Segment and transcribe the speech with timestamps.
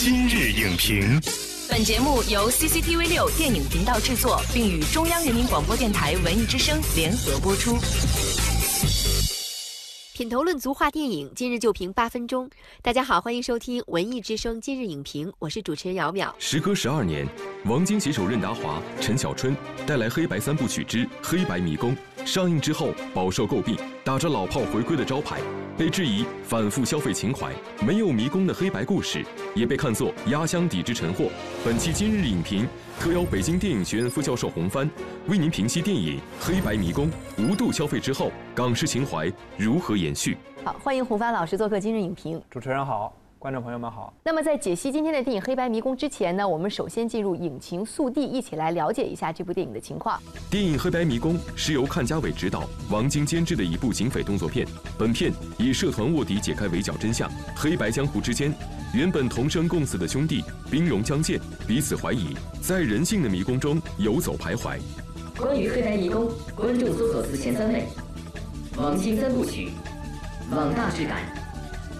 [0.00, 1.20] 今日影评，
[1.68, 7.76] 本节目由 CCTV 六电影频道制作，并与中央人民广播电台文艺之声联合播出。
[10.14, 12.48] 品头论足话电影，今日就评八分钟。
[12.80, 16.32] 大家好，欢迎收听文艺之声今日影评，我是主持人姚淼。
[16.38, 17.26] 时隔十二年，
[17.64, 21.92] 王晶携手任达华、陈小春带来黑白三部曲之《黑白迷宫》。
[22.28, 23.74] 上映之后饱受诟病，
[24.04, 25.40] 打着老炮回归的招牌，
[25.78, 31.30] 被质疑反复消费情怀，没有迷宫的黑白故事，也被看作压箱底之陈货。
[31.64, 32.68] 本期今日影评
[33.00, 34.90] 特邀北京电影学院副教授洪帆，
[35.26, 40.36] 为您评析电影《黑白迷宫》无度消费之后，港式情怀如何延续。
[40.62, 42.38] 好，欢迎洪帆老师做客今日影评。
[42.50, 43.10] 主持人好。
[43.38, 44.12] 观众朋友们好。
[44.24, 50.20] 那么在解析今天的电影《黑白迷宫》之前呢，我们首先进入影情速递，一起来了解一下这部电影的情况。
[50.50, 54.66] 电影《黑白迷宫》是由阚家伟执导、王晶监制的一部警匪动作片。
[54.98, 58.52] 本片以社团卧底解开围剿真相，黑白江湖之间
[58.92, 64.78] 原本同生共死的兄弟兵戎相见，彼此怀疑，在人性的迷宫中游走徘徊。
[65.38, 67.84] 关于《黑白迷宫》，观众搜索词前三位：
[68.76, 69.68] 王晶三部曲、
[70.50, 71.20] 网大质感、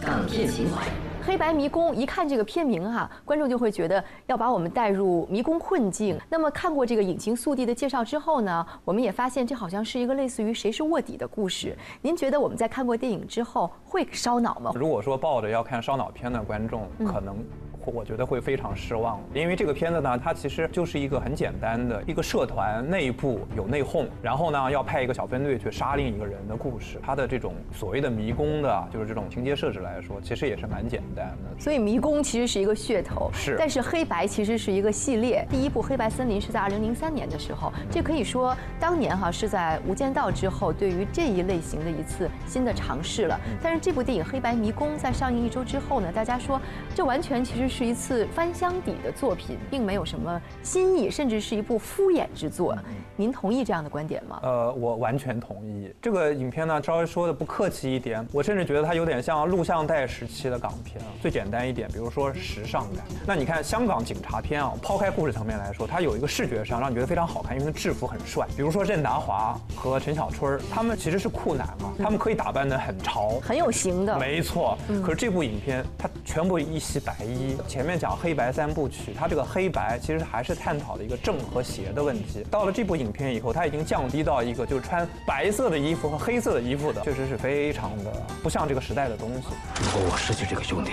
[0.00, 0.88] 港片情怀。
[1.28, 6.18] 黑白迷宫，一看这个片名哈，观众就会觉得要把我们带入迷宫困境。
[6.30, 11.76] 那么看过这个引擎速递的介绍之后呢，我们也发现这好像是一个类似于谁是卧底的故事。
[12.00, 14.72] 您觉得我们在看过电影之后会烧脑吗？
[14.74, 17.36] 如果说抱着要看烧脑片的观众，可能。
[17.84, 27.00] 我觉得会非常失望，因为这个片子呢，它其实就是一个很简单的一个社团内部有内讧，然后呢要派一个小分队去杀另一个人的故事。
[27.02, 31.60] 它的这种所谓的迷宫的，就是这种情节设置来说，其实也是蛮简单的。
[31.60, 33.56] 所以迷宫其实是一个噱头，是。
[33.58, 35.46] 但是黑白其实是一个系列。
[35.48, 43.40] 第一部《黑白森林》是在二零零三年的时候，这可以说当年哈是在《无间道》之后对于这一类型的一次新的尝试了。
[43.62, 46.60] 但是这部电影《黑白迷宫》在上映一周之后呢，大家说
[46.94, 52.76] 这完全其实是一次翻箱底的作品，并没有什么新意，甚至是一部敷衍之作。
[53.16, 54.38] 您同意这样的观点吗？
[54.42, 55.92] 呃，我完全同意。
[56.00, 61.02] 这个影片呢，稍微说的不客气一点，我甚至觉得它有点像录像带时期的港片。
[61.20, 63.04] 最简单一点，比如说时尚感。
[63.26, 68.46] 那你看香港警察片啊，抛开故事层面来说，它有一个视觉上让你觉得非常好看，因为它制服很帅。
[68.56, 74.16] 比如说任达华和陈小春，他们其实是酷男嘛，他们可以打扮的很潮，很有型的。
[74.18, 74.78] 没错。
[75.02, 78.18] 可是这部影片，它全部一袭白衣，前面讲。
[78.20, 82.44] 黑白三部曲，它这个黑白其实还是探讨了一个正和邪的问题。
[82.50, 89.46] 到了这部影片以后，它已经降低到一个就是穿白色的衣服和黑色的衣服的，确实是非常的不像这个时代的东西。
[89.80, 90.90] 如果我失去这个兄弟，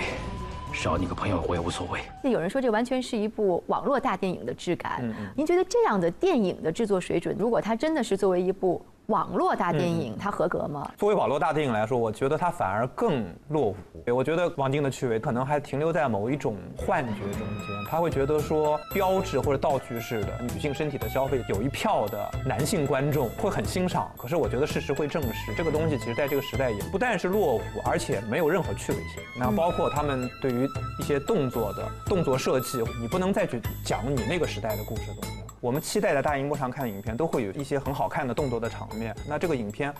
[0.72, 1.98] 少你个朋友我也无所谓。
[2.22, 5.02] 那有人说这完全是一部网络大电影的质感，
[5.34, 8.80] 您觉得这样的电影的制作水准，如果它真的是作为一部？
[9.06, 10.90] 网络大电影它合格吗？
[10.98, 13.76] 作为网络大电影来说，我觉得它反而更落伍。
[14.06, 24.10] 我觉得王晶的趣味可能还停留在某一种幻觉中间，他会觉得说标志或者道具式的女性身体的消费，有一票的男性观众会很欣赏。
[24.16, 29.22] 可是我觉得事实会证实，这个东西其实在这个时代也不但是落伍，而且没有任何趣味性。
[29.38, 30.68] 那包括他们对于
[30.98, 35.45] 一些动作的动作设计，你不能再去讲你那个时代的故事东西。
[35.66, 39.12] 我们期待在大荧幕上看的影片，都会有一些很好看的动作的场面。
[39.28, 39.92] 那这个影片，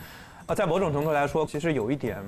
[0.47, 2.19] 呃，在某种程度来说，其实有一点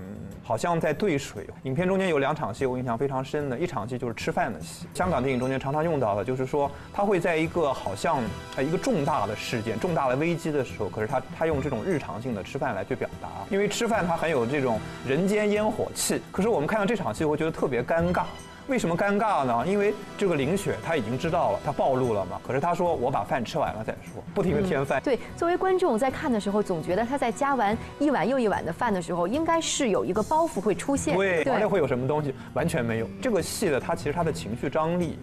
[0.42, 1.46] 好像在兑水。
[1.62, 4.88] 影片中间有两场戏，我印象非常深的，一场戏就是吃饭的戏。
[4.92, 8.20] 香港电影中间常常用到的，就是说他会在一个好像
[8.56, 16.20] 呃一个重大的事件、重大的危机的时候，可是他他用这种日常性的吃饭来去表达，因为吃饭它很有这种人间烟火气。
[16.32, 18.24] 可是我们看到这场戏，会觉得特别尴尬。
[18.68, 19.64] 为什么尴尬呢？
[19.66, 22.38] 因为这个林雪她已经知道了，她暴露了嘛。
[22.46, 25.00] 可是她说我把饭吃完了再说，不停的添饭。
[25.02, 31.16] 对，作为观众在看的时候，总觉得她在加完一碗又一碗的饭的时候，应该是有一个包袱会出现。
[31.16, 32.34] 对，而且会有什么东西？
[32.52, 33.08] 完全没有。
[33.22, 35.18] 这个戏的她其实她的情绪张力，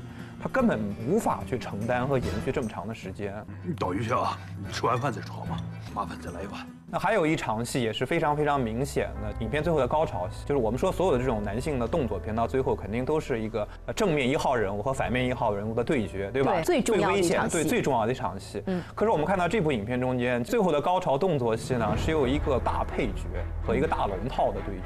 [0.46, 0.80] 他根本
[1.10, 3.34] 无法去承担和延续这么长的时间。
[3.64, 5.58] 你等一下啊，你吃完饭再说好吗，
[5.92, 6.62] 麻烦再来一碗。
[6.88, 16.52] 那还有一场戏也是非常非常明显的，影片最后的高潮戏，就是我们说所有的这种男性的动作片，到最后肯定都是一个正面一号人物和反面一号人物的对决，对吧？
[16.58, 17.58] 对，最重要的一场戏。
[17.58, 18.62] 对，最重要的一场戏。
[18.68, 18.84] 嗯。
[18.94, 23.24] 可是我们看到这部影片中间最后的高潮动作戏呢，是有一个大配角
[23.66, 24.84] 和一个大龙套的对决，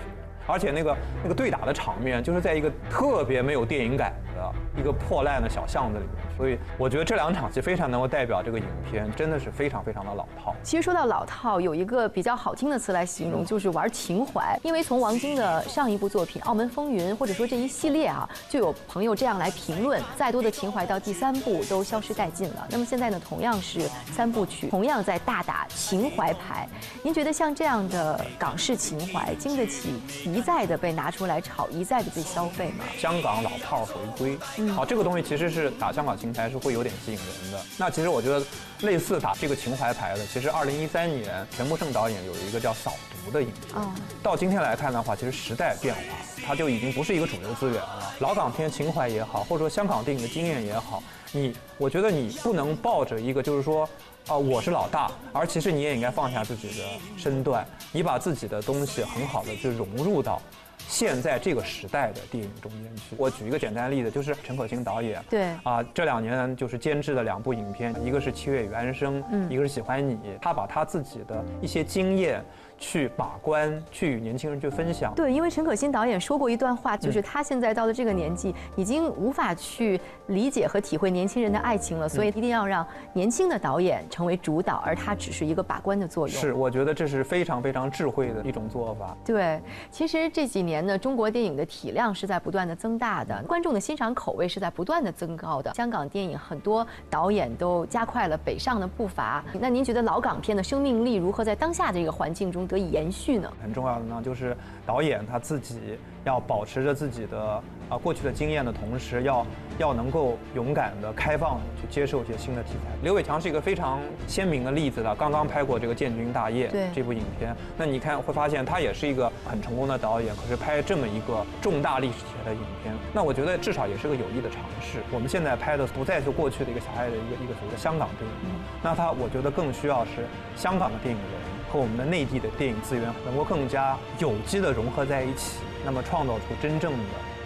[0.49, 4.51] 而且那个那个对打的场面就是在一个特别没有电影感的
[4.81, 6.28] 一个破烂的小巷子里面。
[6.39, 10.55] 所以我觉得这两场戏非常能够代表这个影片，真的是非常非常的老套。
[10.63, 14.57] 其实说到老套，有一个比较好听的词来形容，就是玩情怀。
[14.63, 22.65] 因为从王晶的上一部作品《澳门风云》，或者说这一系列啊，就有朋友这样来评论：再多的情怀到第三部都消失殆尽了。
[22.71, 23.81] 那么现在呢，同样是
[24.13, 26.65] 三部曲，同样在大打情怀牌。
[27.03, 32.85] 您觉得像这样的港式情怀，经得起一再的被拿出来炒，一再的被消费吗？
[32.97, 37.63] 香港老套回归，好，这个东西其实是打香港情怀是会有点吸引人的。
[37.77, 38.45] 那其实我觉得
[38.81, 43.91] 类似打这个情怀牌的，其实二零一三年全木胜导演有一个叫《扫毒》的影片，哦
[44.21, 46.01] 到今天来看的话，其实时代变化，
[46.45, 48.13] 它就已经不是一个主流资源了。
[48.19, 53.87] 老港片情怀也好，或者说香港电影的经验也好，你我觉得你不能抱着一个就是说。
[54.27, 56.85] 啊、我是老大，而其实你也应该放下自己的
[57.17, 60.39] 身段，你把自己的东西很好的就融入到
[60.87, 63.15] 现在这个时代的电影中间去。
[63.17, 70.15] 我举一个简单的例子，就是陈可辛导演，对啊，这两年就是监制的两部影片，一个是《七月与安生》，嗯一个是《喜欢你》。
[70.41, 72.43] 他把他自己的一些经验
[72.79, 75.13] 去把关，去与年轻人去分享。
[75.13, 86.35] 对，因为陈可辛导演说过一段话，就是他现在到了这个年纪，已经无法去理解和体会年轻人的爱情了，所以一定要让年轻的导演成为主导，而他只是一个把关的作用。
[86.35, 89.15] 是，我觉得这是非常非常智慧的一种做法。
[89.25, 89.61] 对，
[89.91, 95.73] 其实这几年呢，中国电影的体量是在不断的增大的，观众的欣赏口味是在不断的增高的。
[95.73, 99.43] 香港电影很多导演都加快了北上的步伐。
[99.59, 103.51] 那您觉得老港片的生命力如何在当下这个环境中得以延续呢？
[103.61, 104.55] 很重要的呢，就是
[104.85, 109.45] 导演他自己要保持着自己的啊过去的经验的同时，要
[109.79, 112.95] 要能够勇敢的、开放的去接受一些新的题材。
[113.01, 124.99] 刘伟强是一个非常鲜明的例子的，刚刚拍过这个《建军大业》这部影片，那你看会发现他也是一个很成功的导演，可是拍这么一个重大历史题材的影片，那我觉得至少也是个有益的尝试。
[125.11, 131.58] 我们现在拍的不再是过去的一个狭隘的一个一个所谓的香港电影了，那他我觉得更需要是香港的电影人。
[131.71, 136.97] 和我们的内地的电影资源能够更加有机的融合在一起，那么创造出真正的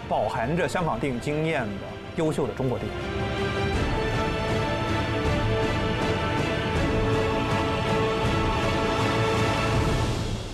[0.08, 1.86] 饱含着香港电影经验的
[2.16, 2.94] 优秀的中国电影。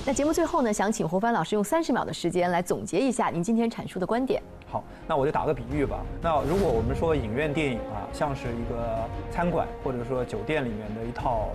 [0.05, 4.43] 那节目最后呢，想请胡帆老师用三十秒的时间来总结一下您今天阐述的观点。
[4.67, 6.00] 好，那我就打个比喻吧。
[6.20, 11.50] 那如果我们说影院电影啊，像是一个餐馆或者说酒店里面的一套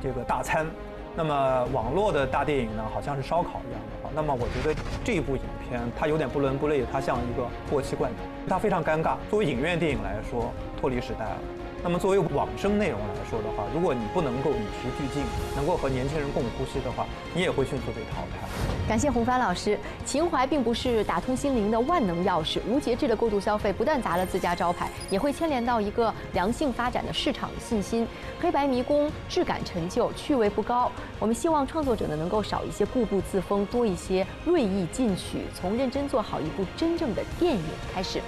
[0.00, 0.64] 这个大餐，
[1.14, 4.10] 那么网络的大电影呢，好像是烧烤一样的。
[4.14, 8.18] 那么我觉得这部影片它有点不伦不类，它像一个过期罐头，
[8.48, 9.16] 它非常尴尬。
[9.30, 11.36] 作为影院电影来说，脱离时代了。
[11.82, 15.22] 那么作为网生内容来说的话，如果你不能够与时俱进，
[15.56, 18.71] 能够和年轻人共呼吸的话，你也会迅速被淘汰。
[18.88, 19.78] 感谢洪帆老师。
[20.04, 28.06] 情怀并不是打通心灵的万能钥匙，无节制的过度消费不但砸了自家招牌，也会牵连到一个良性发展的市场信心。
[28.40, 30.90] 黑白迷宫质感陈旧，趣味不高。
[31.18, 37.62] 我们希望创作者呢能够少一些固步自封，多一些锐意进取，从认真做好一部真正的电影
[37.94, 38.20] 开始。